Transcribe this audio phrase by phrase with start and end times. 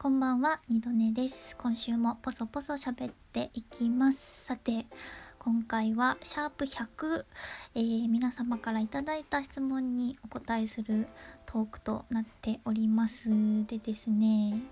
[0.00, 1.56] こんばんは、二度寝です。
[1.56, 4.44] 今週もポソポソ喋っていきます。
[4.44, 4.86] さて、
[5.40, 7.24] 今回はシャープ100、
[7.74, 11.08] えー皆様からいただいた質問にお答えする
[11.46, 13.28] トークとなっております。
[13.66, 14.62] でですね、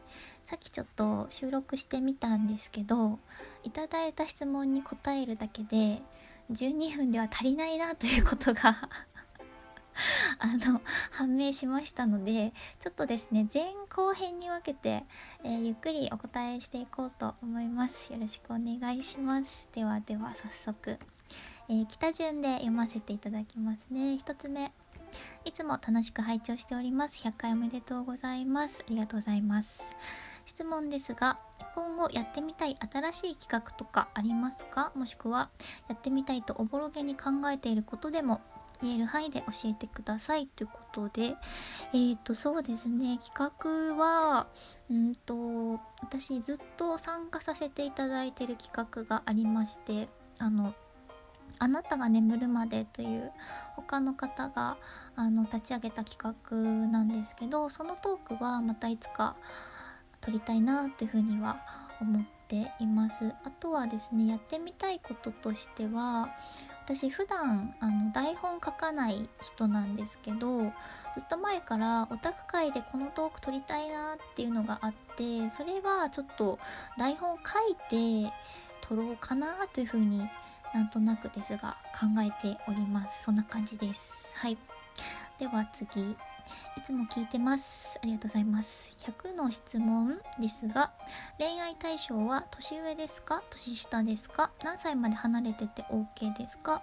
[0.45, 3.19] さっきちょっと収録してみたんですけど、
[3.65, 6.03] いただいた質問に答えるだけで
[6.53, 8.89] 12分では足りないなということが
[10.47, 15.05] あの判明しましたのでちょっとですね前後編に分けて、
[15.43, 18.13] えーゆっくりお答えしていこうと思います。
[18.13, 19.69] よろしくお願いします。
[19.75, 20.99] ではでは早速、
[21.69, 24.17] えー北順で読ませていただきますね。
[24.17, 24.73] 一つ目。
[25.45, 27.27] いつも楽しく拝聴しております。
[27.27, 28.85] 100回おめでとうございます。
[28.87, 29.97] ありがとうございます。
[30.45, 31.39] 質問ですが
[31.75, 34.93] 今後やってみたい新しい企画とかありますか？
[34.95, 35.51] もしくは
[35.89, 38.41] やってみたいとおぼろげに考えていることでも
[38.83, 41.37] 言える範囲で教えてくださいということで。
[41.93, 43.19] えーとそうですね。
[43.19, 44.47] 企画は
[44.91, 50.75] うんと私ずっと参加させていただいてる企画がありましてあの
[51.59, 53.33] 「あなたが眠るまで」という
[53.77, 54.77] 他の方が
[55.15, 56.57] あの立ち上げた企画
[56.89, 59.37] なんですけどそのトークはまたいつか
[60.21, 61.61] 撮りたいなというふうには
[62.01, 63.33] 思っています。
[63.45, 66.29] あとはですねやってみたいこととしては
[66.87, 70.71] 私普段あの台本書かない人なんですけどず
[71.21, 76.61] っと前からオタク界でこのトーク撮りたいなっていうのがあってそれはちょっと
[76.97, 77.75] 台本書い
[78.29, 78.33] て
[78.83, 80.29] 撮ろうかなというふうに
[80.73, 83.25] なんとなくですが考えております。
[83.25, 84.33] そんな感じです。
[84.37, 84.57] はい。
[85.41, 86.17] では次。
[86.77, 87.99] いつも聞いてます。
[88.03, 88.95] ありがとうございます。
[88.99, 90.93] 100の質問ですが、
[91.39, 93.43] 恋愛対象は年上ですか？
[93.51, 94.51] 年下ですか？
[94.63, 96.83] 何歳まで離れてて OK ですか？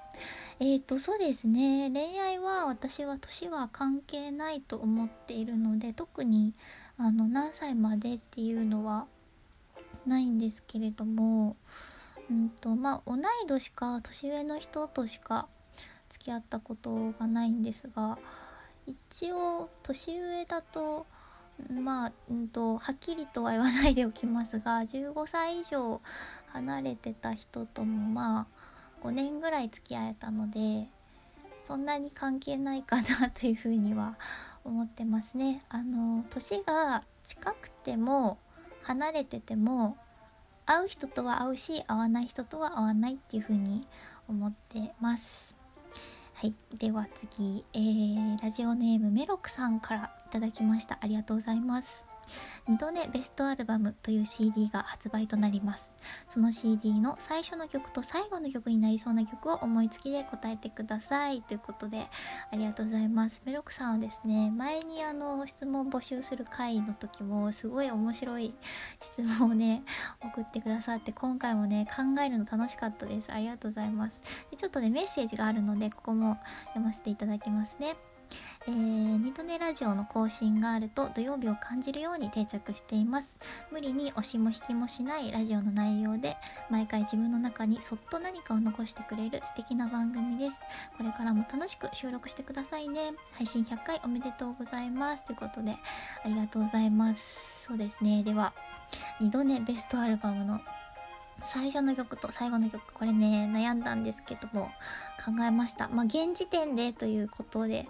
[0.59, 1.89] えーと、そうですね。
[1.91, 6.53] 恋愛は私は年は関係ないと思っているので、特に
[6.97, 9.05] あの何歳までっていうのは
[10.05, 11.55] ないんですけれども、
[12.29, 15.47] うんと、まあ、同い年か年上の人としか
[16.09, 18.17] 付き合ったことがないんですが、
[18.85, 21.05] 一応年上だと
[21.69, 26.01] まあ、うんと、はっきりとは言わないでおきますが15歳以上
[26.47, 28.47] 離れてた人ともまあ
[29.05, 30.87] 5年ぐらい付き合えたので
[31.61, 34.17] そんなに関係ないかなというふうには
[34.65, 35.63] 思ってますね。
[35.69, 38.37] あの年が近くても
[38.81, 39.97] 離れてても
[40.65, 43.85] 会う人とは会うし会わない人とは会わないっていうふうに
[44.27, 45.52] 思ってます。
[46.43, 50.97] はい、では次、えー、ラジオネームメロクさんからいただきました。
[50.99, 52.03] ありがとうございます。
[52.67, 55.93] 二度寝ベストアルバムという CD が発売となります。
[56.29, 61.41] その CD の最初の曲と最後の曲になりそうな曲を思いつきで答えてください。
[61.41, 62.07] ということで、
[62.51, 63.41] ありがとうございます。
[63.45, 68.53] メロクさんはですね、前にあの質問募集する回の時もすごい面白い
[69.01, 69.83] 質問をね、
[70.23, 73.31] 送ってくださって、今回もね、考えるの楽しかったです。
[73.31, 74.21] ありがとうございます。
[74.51, 77.95] でちょっとね、メッセージがあるので、ここも読ませていただきますね。
[78.65, 78.73] えー、
[79.23, 83.37] ニトネラジオの更新があると土曜日を感じるように定着しています。
[83.71, 86.37] 無理に押しも引きもしないラジオの内容で
[86.69, 90.61] 毎回自分の中にそっと何かを残してくれる素敵な番組です。
[90.97, 93.13] これからも楽しく収録してくださいね。
[93.33, 95.25] 配信100回おめでとうございます。
[95.25, 95.75] ということで
[96.23, 97.63] ありがとうございます。
[97.63, 98.23] そうですね。
[98.23, 98.53] では
[99.19, 100.61] 2度寝ベストアルバムの
[101.45, 104.71] 最初の曲と最後の曲これね悩んだんですけども
[105.25, 105.87] 考えました。
[105.89, 107.87] まあ現時点でということで、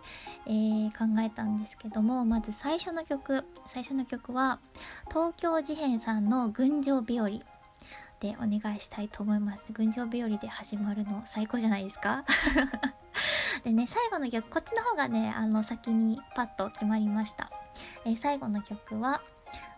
[0.47, 4.59] えー考えたんですけどもまず最初の曲最初の曲は
[5.09, 7.29] 東京事変さんの「群青日和」
[8.19, 9.71] でお願いしたいと思います。
[9.73, 12.23] 群青日和で始まるの最高じゃないですか？
[13.63, 17.51] でね最後の曲こっちの方がねあの先にパッと決まりました、
[18.05, 19.21] えー最後の曲は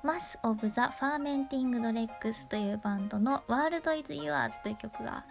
[0.05, 5.25] マス・オブ・ザ・ファーメンティング・ドレッグスというバンドの「ワールド・イズ・ユアーズ」という曲が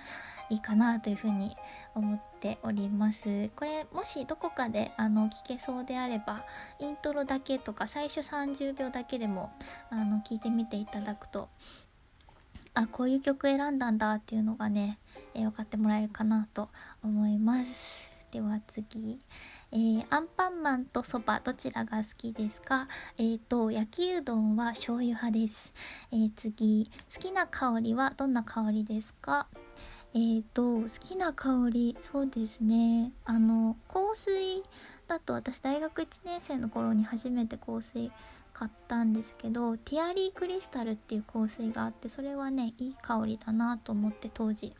[0.50, 1.56] いいかなというふうに
[1.94, 3.50] 思っております。
[3.50, 6.44] これもしどこかであの聞けそうであれば
[6.80, 9.52] イントロだけとか最初30秒だけでも
[9.90, 11.48] あの聞いてみていただくと
[12.74, 14.98] あこういう曲選んだんだっていうのがね、
[15.34, 16.68] えー分かってもらえるかなと
[17.04, 18.13] 思います。
[18.34, 19.20] では次。
[19.70, 22.88] えーアンパンマンとそばどちらが好きですか？
[23.16, 25.72] えーと焼きうどんは醤油派です、
[26.10, 26.90] えー次。
[27.14, 29.46] 好きな香りはどんな香りですか？
[30.14, 33.12] えーと好きな香りそうですね。
[33.24, 34.64] あの香水
[35.06, 38.10] だと私大学1年生の頃に初めて香水
[38.52, 44.74] 買ったんですけどティアリークリスタルっていう香水があってそれはねいい香りだなと思って当時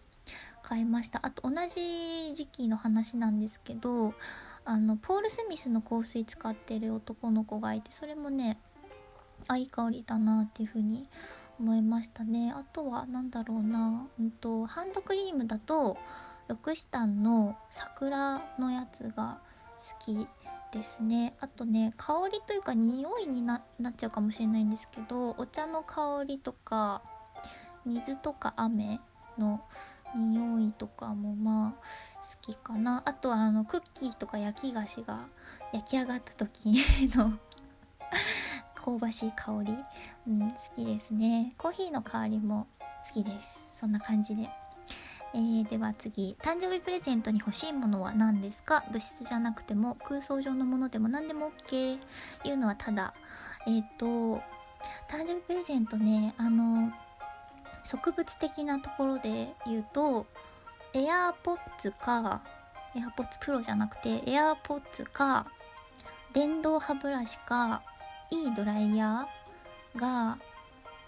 [0.63, 1.21] 買いました。
[1.23, 4.15] あと同じ時期の話なんですけど
[4.65, 8.59] あのポール・スミスの香水使ってる男の子がいてそれもね
[9.49, 11.09] あいい香りだなっていう風に
[11.61, 12.53] 思いましたね。
[12.55, 15.97] あとは何だろうな、うんと、ハンドクリームだと
[16.49, 19.39] ロクシタンの桜のやつが
[19.79, 20.27] 好き
[20.73, 21.37] ですね。
[21.41, 23.63] あとね香りというか匂いになっ
[23.97, 27.03] ちゃうかもしれないんですけどお茶の香りとか
[27.85, 28.99] 水とか雨
[29.39, 29.63] の
[30.15, 31.83] 匂いとかもまあ
[32.23, 33.03] 好きかな。
[33.05, 35.27] あとはあのクッキーとか焼き菓子が
[35.73, 36.75] 焼き上がった時
[37.17, 37.33] の
[38.75, 39.77] 香ばしい香り、
[40.29, 41.55] うん、好きですね。
[41.59, 42.67] コーヒーの香りも
[43.07, 43.69] 好きです。
[43.75, 44.49] そんな感じで。
[45.35, 46.37] えー、では次。
[46.41, 48.85] 誕生日プレゼントに欲しいものは何ですか？
[48.93, 51.99] 物質じゃなくても空想上のものでも何でも OK
[52.45, 53.15] いうのはただ。
[53.67, 54.43] えっ、ー、と
[55.09, 56.74] 誕生日プレゼントねあの
[57.85, 60.27] 植物的なところで言うと
[60.95, 62.43] エアーポッツか
[62.97, 65.47] エアーポッツプロじゃなくてエアーポッツか
[66.33, 67.83] 電動歯ブラシか
[68.31, 70.39] いいドライヤーが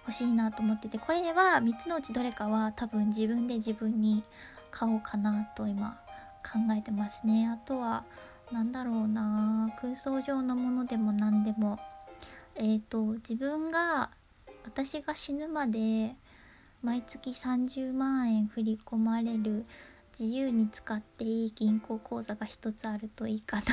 [0.07, 4.23] 欲しいなと思っててこれは3つのうちどれかは多分自分で自分に
[4.71, 6.01] 買おうかなと今
[6.45, 7.49] 考えてますね。
[7.49, 8.05] あとは
[8.53, 11.79] 何だろうな空想上のものでも何でも。
[12.55, 14.11] えっ、ー、と自分が
[14.65, 16.15] 私が死ぬまで
[16.87, 19.67] 毎月30万円振り込まれる
[20.17, 23.65] 自由に使っていい銀行口座が一つあるといいかな。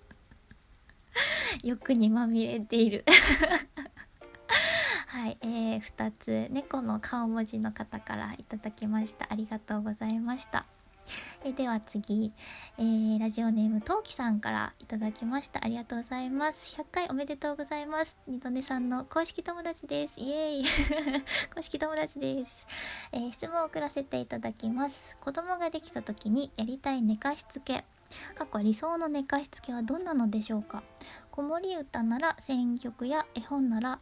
[1.64, 3.06] 欲にまみれている。
[5.08, 6.48] はい、えー、2つ。
[6.50, 9.26] 猫の顔文字の方からいただきました。
[9.30, 10.66] ありがとうございました。
[11.44, 12.32] えでは次、
[12.78, 15.64] えー、ラジオネームトウキさんからいただきました。
[15.64, 16.76] ありがとうございます。
[16.76, 18.16] 100回おめでとうございます。
[18.26, 20.20] 二度寝さんの公式友達です。
[20.20, 20.64] イエーイ。
[21.54, 22.66] 公式友達です、
[23.12, 25.16] えー、質問を送らせていただきます。
[25.20, 27.84] 子供ができた時にやりたい寝かしつけ。
[28.34, 30.82] 過去理想の寝かしつけはどんなのでしょうか？
[31.30, 34.00] 子守歌なら選曲や絵本なら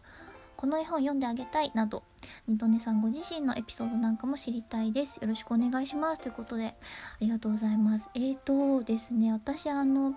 [0.58, 2.02] この絵本読んであげたいなど
[2.49, 5.19] 二度寝さんご自身のエピソードなんかも知りたいです。
[5.19, 6.20] よろしくお願いします。
[6.20, 6.75] ということであ
[7.20, 8.10] りがとうございます。
[8.16, 10.16] えーとですね私あの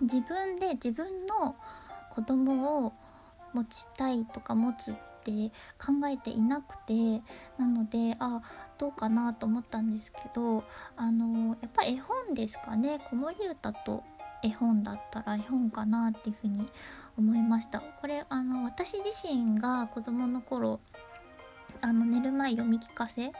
[0.00, 1.54] 自分で自分の
[2.10, 2.94] 子供を
[3.52, 7.22] 持ちたいとか持つって考えていなくて
[7.58, 8.40] なのであ
[8.78, 10.64] どうかなと思ったんですけど
[10.96, 13.00] あのやっぱ絵本ですかね。
[13.10, 14.02] 子守歌と
[14.42, 16.66] 絵本だったら絵本かなっていうふうに
[17.16, 17.80] 思いました。
[17.80, 20.80] これあの私自身が子供の頃
[21.80, 23.32] あの寝る前読み聞かせ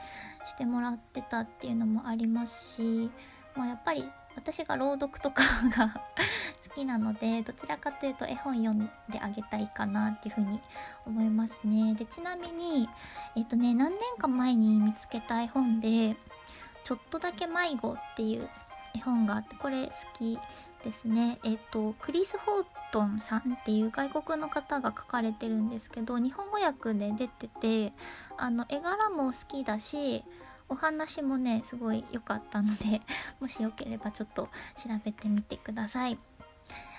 [0.45, 3.11] してもらってたっていうのもありますし、
[3.55, 4.05] まあ、やっぱり
[4.35, 5.43] 私が朗読とか
[5.75, 6.01] が
[6.69, 10.59] 好きなのでどちらかというと絵本読んであげたいかなっていうふうに
[11.05, 11.93] 思いますね。
[11.95, 12.87] でちなみに
[13.35, 16.15] えっ、とね何年か前に見つけた絵本で
[16.83, 18.49] 「ちょっとだけ迷子」っていう
[18.95, 20.39] 絵本があってこれ好き
[20.83, 21.39] ですね。
[21.43, 27.93] えっとクリス・ホートンさんっていう外国の方が書かれてるんですけど日本語訳で出てて
[28.37, 30.23] あの絵柄も好きだし
[30.69, 33.01] お話もねすごい良かったので
[33.39, 36.17] もしよければちょっと調べてみてください。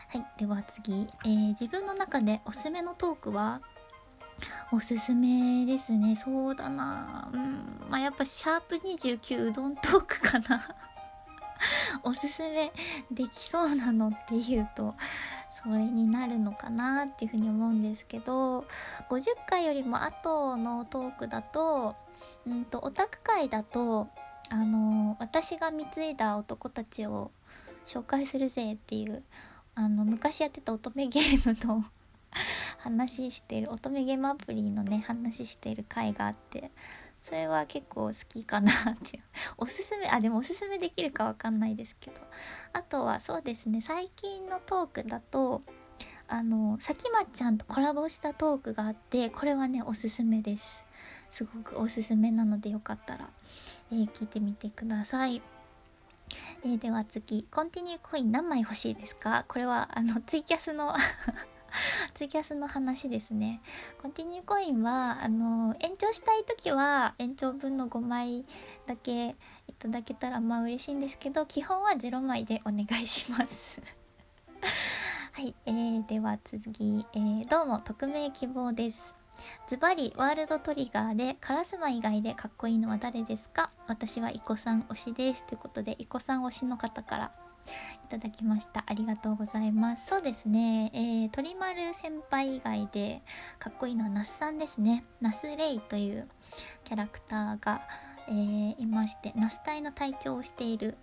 [0.08, 3.60] はいでは次、えー、自分の中でおすすめのトークは？
[4.72, 6.16] おすすめですね。
[6.16, 7.30] そうだな。
[7.32, 7.86] うん。
[7.90, 10.60] まあやっぱシャープ29うどんトークかな。
[12.02, 12.72] おすすめ
[13.10, 14.94] できそうなのっていうと
[15.62, 18.60] それになるのかなっていうふうに思うんですけど
[19.08, 21.96] 50回よりも後のトークだと,、
[22.46, 24.08] うんと、オタク会だと
[24.48, 27.30] あの私が貢いだ男たちを
[27.84, 29.22] 紹介するぜっていう
[29.74, 31.84] あの昔やってた乙女ゲームの
[32.78, 36.70] 話してる乙女ゲームアプリのね話してる回があって
[37.22, 38.74] それは結構好きかなっ
[39.04, 39.20] て
[39.58, 42.20] おすすめあでもおすすめできるかわかんないですけど。
[42.72, 45.62] あとはそうですね最近のトークだと
[46.28, 50.84] あのさきまちゃんとコラボしたトークがあってこれはねおすすめです。
[51.30, 53.30] すごくおすすめなのでよかったら、
[53.92, 55.42] えー、聞いてみてください。
[56.64, 59.44] えー、では次コンティニューコイン何枚欲しいですか？
[59.48, 60.94] これはあのツイキャスの
[62.14, 63.60] ツイキャスの話ですね。
[64.00, 68.44] コンティニューコインは、あの、延長したい時は延長分の5枚
[68.86, 69.36] だけ
[69.68, 73.80] いただけたらまあ嬉しいんですけど、基本は0枚でお願いします。
[75.32, 79.16] はい、えー、では次、えー、どうも、匿名希望です。
[79.68, 83.70] ズバリワールドトリガーでカラスマ以外でかっこいいのは誰ですか？
[83.86, 87.32] 私はイコさん推しですということでイコさん推しの方から
[88.04, 88.84] いただきました。
[88.86, 90.06] ありがとうございます。
[90.06, 93.22] そうですね、えー、鳥丸先輩以外で
[93.58, 95.04] かっこいいのは那須さんですね。
[95.20, 96.28] 那須レイという
[96.84, 97.82] キャラクターが、
[98.28, 100.96] えー、いまして那須隊の隊長をしている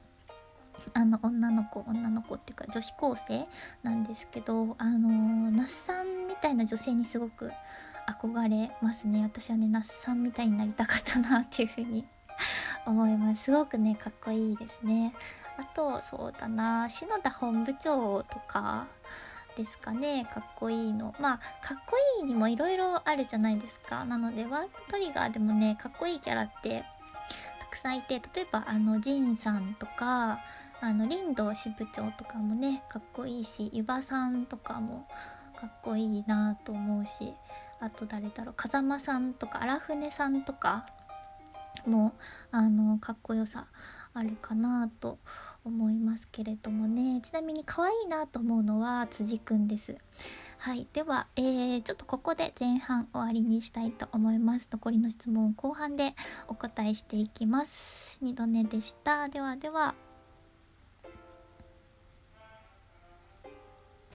[0.93, 3.47] あの女の子女の子っていうか女子高生
[3.83, 7.51] なんですけどあの那須さんみたいな女性にすごく
[8.07, 9.23] 憧れますね。
[9.23, 12.05] 私はね那須さんみたいになりたかったなっていうふうに
[12.85, 13.45] 思います。
[13.45, 15.13] すごくねかっこいいですね。
[15.57, 18.87] あとそうだな篠田本部長とか
[19.57, 21.15] ですかねかっこいいの。
[21.19, 24.05] まあかっこいいにもいろいろあるじゃないですか。
[24.05, 26.85] なのでワープトリガーでもねかっこいいキャラって
[27.59, 30.39] たくさんいて例えばあのジンさんとか
[30.79, 35.07] あの林道支部長とかもねかっこいいし湯葉さんとかも
[35.59, 37.33] かっこいいなと思うし
[37.79, 40.85] あと誰だろう風間さんとか荒船さんとか
[41.87, 42.13] も
[42.51, 43.65] あのかっこよさ
[44.17, 45.19] あるかなと
[45.63, 47.21] 思いますけれどもね。
[47.21, 49.97] ちなみに可愛いなと思うのは辻くんです。
[50.57, 50.87] はい。
[50.91, 54.67] では、えー、ちょっとここで前半終わりにしたいと思います。
[54.71, 56.15] 残りの質問後半で
[56.47, 58.19] お答えしていきます。
[58.21, 59.29] 二度寝でした。
[59.29, 60.06] ではでは。